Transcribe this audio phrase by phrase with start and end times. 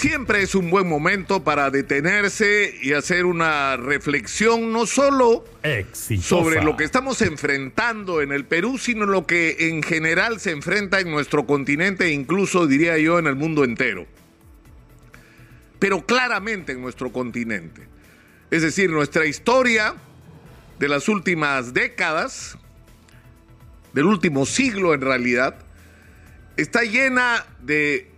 [0.00, 6.26] siempre es un buen momento para detenerse y hacer una reflexión no solo Exitosa.
[6.26, 11.00] sobre lo que estamos enfrentando en el Perú, sino lo que en general se enfrenta
[11.00, 14.06] en nuestro continente e incluso diría yo en el mundo entero.
[15.78, 17.82] Pero claramente en nuestro continente.
[18.50, 19.96] Es decir, nuestra historia
[20.78, 22.56] de las últimas décadas,
[23.92, 25.58] del último siglo en realidad,
[26.56, 28.10] está llena de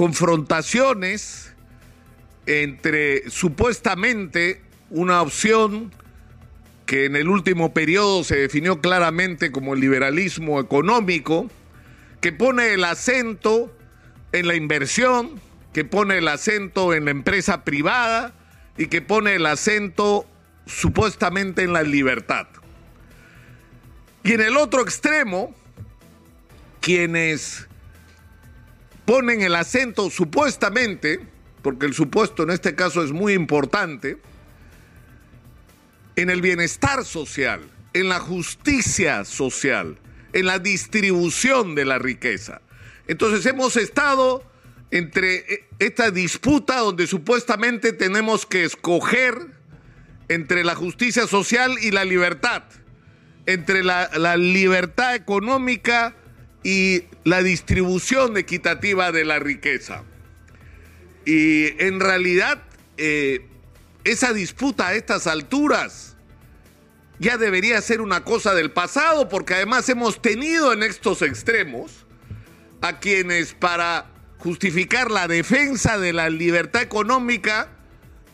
[0.00, 1.52] confrontaciones
[2.46, 5.92] entre supuestamente una opción
[6.86, 11.50] que en el último periodo se definió claramente como el liberalismo económico,
[12.22, 13.76] que pone el acento
[14.32, 15.38] en la inversión,
[15.74, 18.32] que pone el acento en la empresa privada
[18.78, 20.26] y que pone el acento
[20.64, 22.46] supuestamente en la libertad.
[24.24, 25.54] Y en el otro extremo,
[26.80, 27.68] quienes
[29.04, 31.20] ponen el acento supuestamente,
[31.62, 34.18] porque el supuesto en este caso es muy importante,
[36.16, 37.60] en el bienestar social,
[37.94, 39.98] en la justicia social,
[40.32, 42.60] en la distribución de la riqueza.
[43.08, 44.44] Entonces hemos estado
[44.90, 49.34] entre esta disputa donde supuestamente tenemos que escoger
[50.28, 52.62] entre la justicia social y la libertad,
[53.46, 56.14] entre la, la libertad económica
[56.62, 60.04] y la distribución equitativa de la riqueza.
[61.24, 62.62] Y en realidad
[62.96, 63.46] eh,
[64.04, 66.16] esa disputa a estas alturas
[67.18, 72.06] ya debería ser una cosa del pasado, porque además hemos tenido en estos extremos
[72.80, 74.06] a quienes para
[74.38, 77.68] justificar la defensa de la libertad económica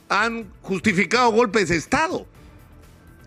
[0.09, 2.27] han justificado golpes de Estado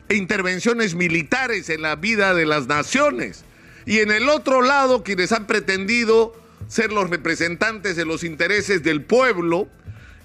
[0.07, 3.43] e intervenciones militares en la vida de las naciones.
[3.89, 9.03] Y en el otro lado, quienes han pretendido ser los representantes de los intereses del
[9.03, 9.67] pueblo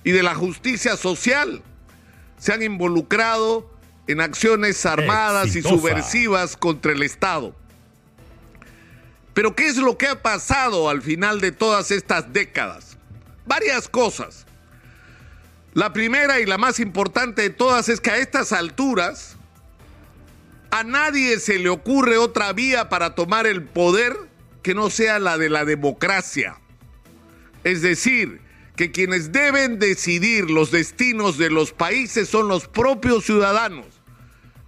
[0.05, 1.63] y de la justicia social,
[2.37, 3.71] se han involucrado
[4.07, 5.75] en acciones armadas Exitosa.
[5.75, 7.57] y subversivas contra el Estado.
[9.33, 12.99] Pero ¿qué es lo que ha pasado al final de todas estas décadas?
[13.47, 14.45] Varias cosas.
[15.73, 19.39] La primera y la más importante de todas es que a estas alturas
[20.75, 24.17] a nadie se le ocurre otra vía para tomar el poder
[24.61, 26.59] que no sea la de la democracia.
[27.63, 28.41] Es decir,
[28.75, 33.87] que quienes deben decidir los destinos de los países son los propios ciudadanos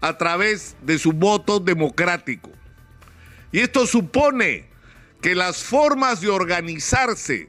[0.01, 2.53] a través de su voto democrático.
[3.51, 4.69] Y esto supone
[5.21, 7.49] que las formas de organizarse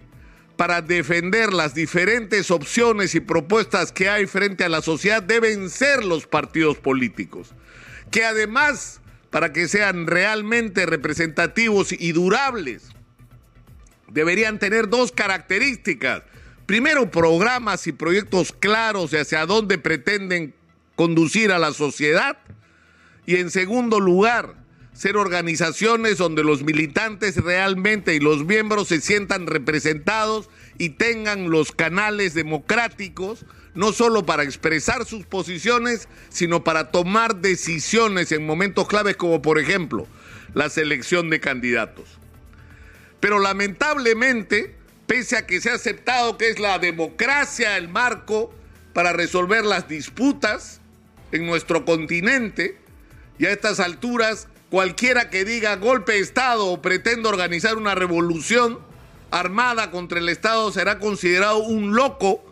[0.57, 6.03] para defender las diferentes opciones y propuestas que hay frente a la sociedad deben ser
[6.03, 7.53] los partidos políticos.
[8.09, 12.89] Que además, para que sean realmente representativos y durables,
[14.09, 16.23] deberían tener dos características.
[16.65, 20.55] Primero, programas y proyectos claros de hacia dónde pretenden
[20.95, 22.39] conducir a la sociedad.
[23.27, 24.55] Y en segundo lugar,
[24.97, 30.49] ser organizaciones donde los militantes realmente y los miembros se sientan representados
[30.79, 38.31] y tengan los canales democráticos, no solo para expresar sus posiciones, sino para tomar decisiones
[38.31, 40.07] en momentos claves como por ejemplo
[40.55, 42.09] la selección de candidatos.
[43.19, 44.73] Pero lamentablemente,
[45.05, 48.51] pese a que se ha aceptado que es la democracia el marco
[48.93, 50.81] para resolver las disputas
[51.31, 52.79] en nuestro continente,
[53.37, 58.79] y a estas alturas cualquiera que diga golpe de Estado o pretenda organizar una revolución
[59.31, 62.43] armada contra el Estado será considerado un loco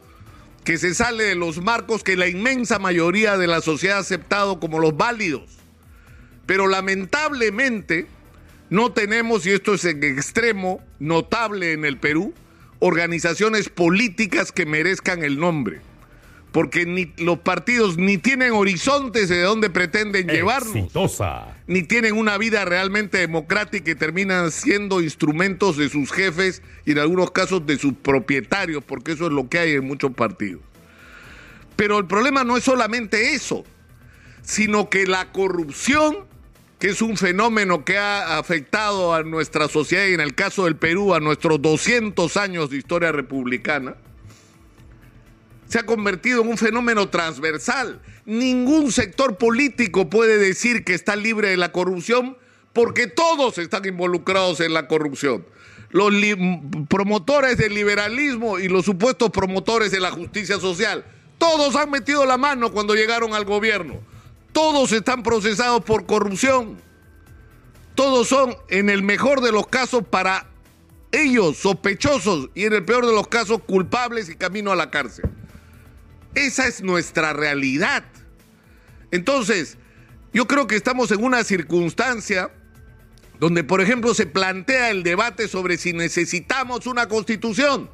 [0.63, 4.59] que se sale de los marcos que la inmensa mayoría de la sociedad ha aceptado
[4.59, 5.43] como los válidos.
[6.47, 8.07] Pero lamentablemente
[8.69, 12.33] no tenemos, y esto es en extremo notable en el Perú,
[12.79, 15.81] organizaciones políticas que merezcan el nombre.
[16.55, 21.53] Porque ni los partidos ni tienen horizontes de dónde pretenden llevarnos Exitosa.
[21.67, 26.99] ni tienen una vida realmente democrática y terminan siendo instrumentos de sus jefes y en
[26.99, 30.61] algunos casos de sus propietarios, porque eso es lo que hay en muchos partidos.
[31.75, 33.65] Pero el problema no es solamente eso,
[34.41, 36.19] sino que la corrupción,
[36.79, 40.77] que es un fenómeno que ha afectado a nuestra sociedad y en el caso del
[40.77, 43.97] Perú a nuestros 200 años de historia republicana,
[45.67, 48.01] se ha convertido en un fenómeno transversal.
[48.25, 52.37] Ningún sector político puede decir que está libre de la corrupción
[52.73, 55.45] porque todos están involucrados en la corrupción.
[55.89, 56.11] Los
[56.89, 61.05] promotores del liberalismo y los supuestos promotores de la justicia social,
[61.37, 63.95] todos han metido la mano cuando llegaron al gobierno.
[64.51, 66.77] Todos están procesados por corrupción.
[67.93, 70.47] Todos son, en el mejor de los casos, para
[71.13, 75.29] ellos sospechosos y en el peor de los casos culpables y camino a la cárcel.
[76.35, 78.03] Esa es nuestra realidad.
[79.11, 79.77] Entonces,
[80.33, 82.51] yo creo que estamos en una circunstancia
[83.39, 87.89] donde, por ejemplo, se plantea el debate sobre si necesitamos una constitución.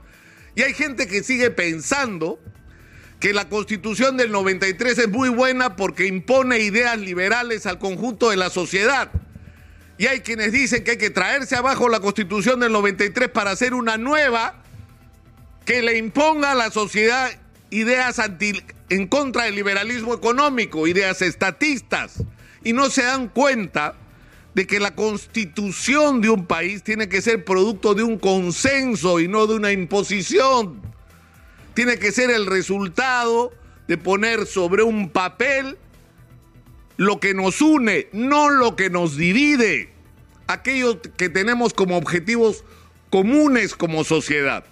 [0.56, 2.40] Y hay gente que sigue pensando
[3.20, 8.38] que la constitución del 93 es muy buena porque impone ideas liberales al conjunto de
[8.38, 9.12] la sociedad.
[10.00, 13.76] Y hay quienes dicen que hay que traerse abajo la constitución del 93 para hacer
[13.76, 14.64] una nueva
[15.66, 17.30] que le imponga a la sociedad
[17.72, 22.24] ideas anti, en contra del liberalismo económico, ideas estatistas.
[22.64, 23.96] Y no se dan cuenta
[24.54, 29.28] de que la constitución de un país tiene que ser producto de un consenso y
[29.28, 30.82] no de una imposición.
[31.74, 33.52] Tiene que ser el resultado
[33.88, 35.78] de poner sobre un papel
[36.98, 39.90] lo que nos une, no lo que nos divide.
[40.48, 42.64] Aquello que tenemos como objetivos
[43.10, 44.66] comunes como sociedad.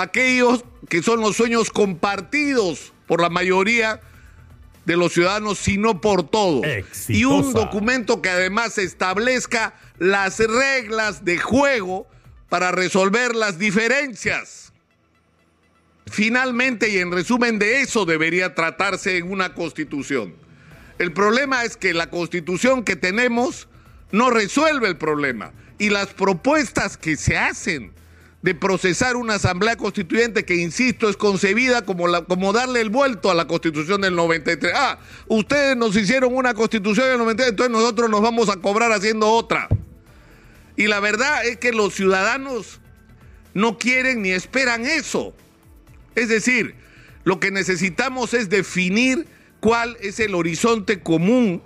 [0.00, 4.00] Aquellos que son los sueños compartidos por la mayoría
[4.86, 6.64] de los ciudadanos, sino por todos.
[7.08, 12.06] Y un documento que además establezca las reglas de juego
[12.48, 14.72] para resolver las diferencias.
[16.06, 20.34] Finalmente, y en resumen de eso debería tratarse en una constitución.
[20.98, 23.68] El problema es que la constitución que tenemos
[24.12, 25.52] no resuelve el problema.
[25.78, 27.92] Y las propuestas que se hacen
[28.42, 33.30] de procesar una asamblea constituyente que, insisto, es concebida como, la, como darle el vuelto
[33.30, 34.72] a la constitución del 93.
[34.74, 34.98] Ah,
[35.28, 39.68] ustedes nos hicieron una constitución del 93, entonces nosotros nos vamos a cobrar haciendo otra.
[40.76, 42.80] Y la verdad es que los ciudadanos
[43.52, 45.34] no quieren ni esperan eso.
[46.14, 46.74] Es decir,
[47.24, 49.26] lo que necesitamos es definir
[49.60, 51.62] cuál es el horizonte común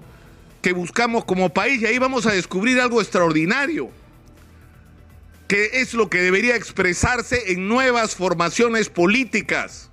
[0.60, 3.90] que buscamos como país y ahí vamos a descubrir algo extraordinario
[5.54, 9.90] es lo que debería expresarse en nuevas formaciones políticas.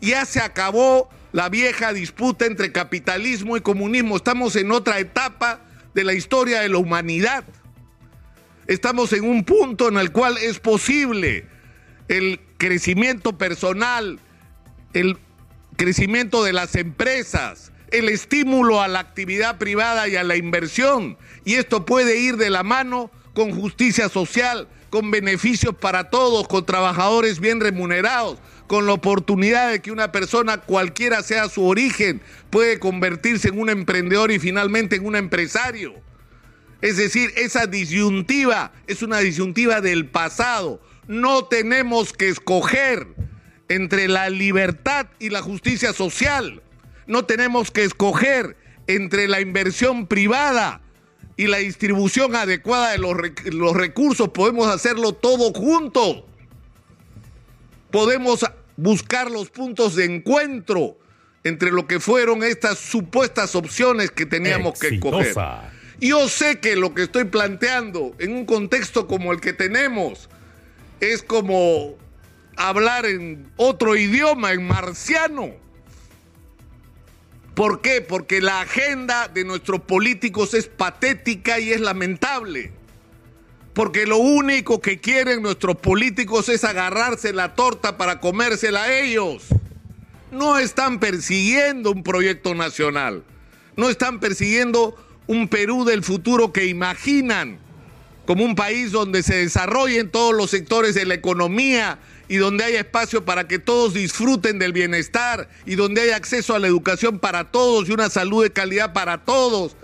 [0.00, 4.16] Ya se acabó la vieja disputa entre capitalismo y comunismo.
[4.16, 5.60] Estamos en otra etapa
[5.94, 7.44] de la historia de la humanidad.
[8.66, 11.46] Estamos en un punto en el cual es posible
[12.08, 14.20] el crecimiento personal,
[14.92, 15.18] el
[15.76, 21.18] crecimiento de las empresas, el estímulo a la actividad privada y a la inversión.
[21.44, 26.66] Y esto puede ir de la mano con justicia social, con beneficios para todos, con
[26.66, 28.36] trabajadores bien remunerados,
[28.66, 33.70] con la oportunidad de que una persona, cualquiera sea su origen, puede convertirse en un
[33.70, 35.94] emprendedor y finalmente en un empresario.
[36.82, 40.82] Es decir, esa disyuntiva es una disyuntiva del pasado.
[41.08, 43.06] No tenemos que escoger
[43.70, 46.62] entre la libertad y la justicia social.
[47.06, 50.82] No tenemos que escoger entre la inversión privada
[51.36, 56.26] y la distribución adecuada de los, los recursos, podemos hacerlo todo junto.
[57.90, 58.44] Podemos
[58.76, 60.98] buscar los puntos de encuentro
[61.44, 65.34] entre lo que fueron estas supuestas opciones que teníamos que escoger.
[66.00, 70.28] Yo sé que lo que estoy planteando en un contexto como el que tenemos
[71.00, 71.96] es como
[72.56, 75.50] hablar en otro idioma, en marciano.
[77.54, 78.00] ¿Por qué?
[78.00, 82.72] Porque la agenda de nuestros políticos es patética y es lamentable.
[83.74, 89.46] Porque lo único que quieren nuestros políticos es agarrarse la torta para comérsela a ellos.
[90.30, 93.22] No están persiguiendo un proyecto nacional.
[93.76, 97.58] No están persiguiendo un Perú del futuro que imaginan
[98.26, 101.98] como un país donde se desarrollen todos los sectores de la economía
[102.28, 106.58] y donde haya espacio para que todos disfruten del bienestar y donde haya acceso a
[106.58, 109.76] la educación para todos y una salud de calidad para todos.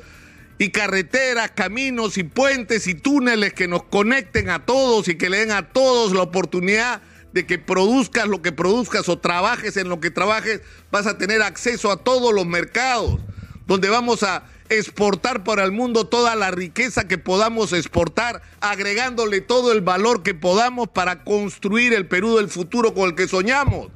[0.60, 5.38] Y carreteras, caminos y puentes y túneles que nos conecten a todos y que le
[5.38, 7.00] den a todos la oportunidad
[7.32, 11.42] de que produzcas lo que produzcas o trabajes en lo que trabajes, vas a tener
[11.42, 13.20] acceso a todos los mercados,
[13.68, 19.72] donde vamos a exportar para el mundo toda la riqueza que podamos exportar, agregándole todo
[19.72, 23.88] el valor que podamos para construir el Perú del futuro con el que soñamos.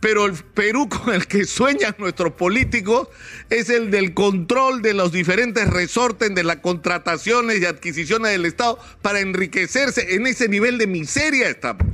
[0.00, 3.08] Pero el Perú con el que sueñan nuestros políticos
[3.50, 8.78] es el del control de los diferentes resortes de las contrataciones y adquisiciones del Estado
[9.02, 10.14] para enriquecerse.
[10.14, 11.86] En ese nivel de miseria estamos.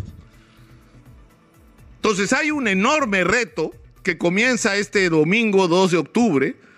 [1.97, 3.75] Entonces hay un enorme reto
[4.05, 6.70] que comienza este domingo 2 de octubre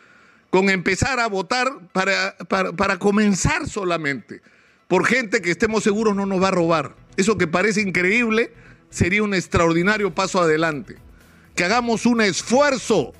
[0.52, 2.36] con empezar a votar para,
[2.76, 4.42] para, comenzar solamente,
[4.86, 6.94] por gente que estemos seguros no nos va a robar.
[7.16, 8.52] Eso que parece increíble
[8.90, 10.98] sería un extraordinario paso adelante.
[11.54, 13.14] Que hagamos un esfuerzo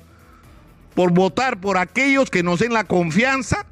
[0.93, 3.65] por votar por aquellos que nos den la confianza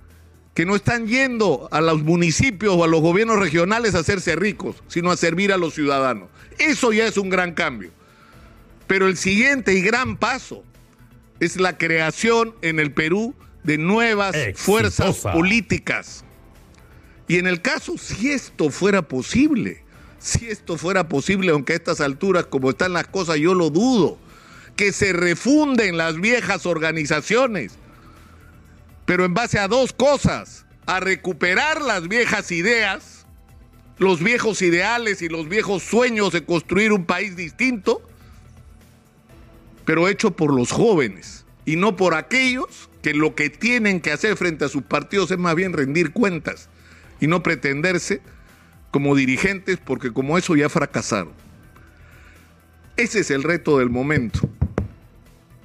[0.55, 4.77] que no están yendo a los municipios o a los gobiernos regionales a hacerse ricos,
[4.87, 6.29] sino a servir a los ciudadanos.
[6.57, 7.91] Eso ya es un gran cambio.
[8.87, 10.63] Pero el siguiente y gran paso
[11.39, 16.23] es la creación en el Perú de nuevas fuerzas políticas.
[17.27, 19.83] Y en el caso, si esto fuera posible,
[20.19, 24.17] si esto fuera posible, aunque a estas alturas, como están las cosas, yo lo dudo,
[24.75, 27.73] que se refunden las viejas organizaciones,
[29.05, 33.25] pero en base a dos cosas, a recuperar las viejas ideas,
[33.97, 38.01] los viejos ideales y los viejos sueños de construir un país distinto,
[39.85, 41.40] pero hecho por los jóvenes
[41.71, 45.37] y no por aquellos que lo que tienen que hacer frente a sus partidos es
[45.37, 46.67] más bien rendir cuentas
[47.21, 48.19] y no pretenderse
[48.91, 51.31] como dirigentes porque como eso ya fracasaron.
[52.97, 54.49] Ese es el reto del momento.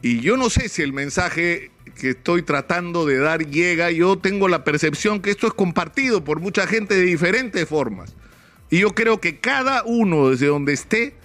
[0.00, 4.46] Y yo no sé si el mensaje que estoy tratando de dar llega, yo tengo
[4.46, 8.14] la percepción que esto es compartido por mucha gente de diferentes formas.
[8.70, 11.16] Y yo creo que cada uno desde donde esté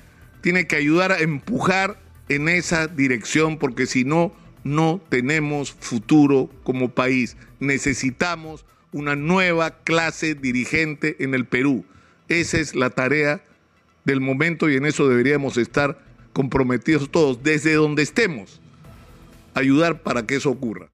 [0.41, 6.89] tiene que ayudar a empujar en esa dirección porque si no, no tenemos futuro como
[6.89, 7.37] país.
[7.59, 11.85] Necesitamos una nueva clase dirigente en el Perú.
[12.27, 13.43] Esa es la tarea
[14.05, 15.99] del momento y en eso deberíamos estar
[16.33, 18.61] comprometidos todos, desde donde estemos,
[19.53, 20.87] ayudar para que eso ocurra.